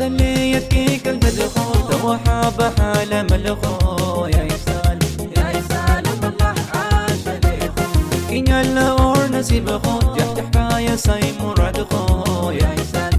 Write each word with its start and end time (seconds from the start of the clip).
سلي 0.00 0.52
يكيك 0.52 1.08
المدخول 1.08 1.76
توحى 1.90 2.42
بحال 2.58 3.26
ملخو 3.30 4.26
يا 4.26 4.42
يسال 4.44 4.98
يا 5.36 5.50
يسال 5.58 6.04
الله 6.22 6.54
عاش 6.74 7.24
بليخو 7.26 7.84
إن 8.30 8.44
يلور 8.48 9.26
نسيب 9.30 9.68
خو 9.68 9.98
جحت 10.14 10.56
حكاية 10.56 10.96
ساي 10.96 11.20
مراد 11.42 11.82
خو 11.92 12.50
يا 12.50 12.70
يسال 12.78 13.12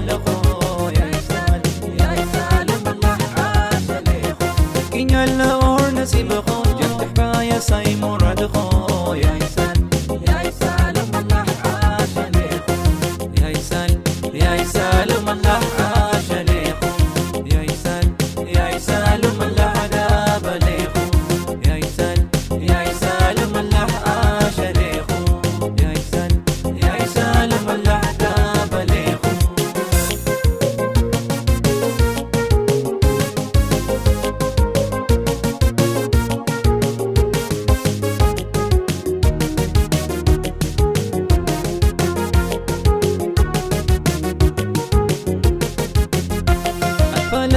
يا 2.00 2.12
يسال 2.22 2.68
الله 2.86 3.16
عاش 3.36 3.82
بليخو 3.88 4.94
إن 4.98 5.10
يلور 5.10 5.90
نسيب 5.90 6.32
خو 6.46 6.62
جحت 6.80 7.00
حكاية 7.00 7.58
ساي 7.58 7.96
مراد 7.96 8.50
خو 8.56 8.87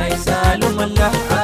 ay 0.00 0.12
sa 0.18 0.38
lumala 0.60 1.35